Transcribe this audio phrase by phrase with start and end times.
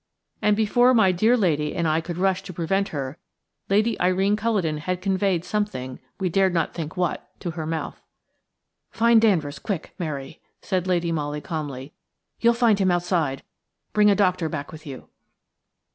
[0.41, 3.19] And before my dear lady and I could rush to prevent her,
[3.69, 8.01] Lady Irene Culledon had conveyed something–we dared not think what–to her mouth.
[8.89, 11.93] "Find Danvers quickly, Mary!" said Lady Molly, calmly.
[12.39, 13.43] "You'll find him outside.
[13.93, 15.07] Bring a doctor back with you."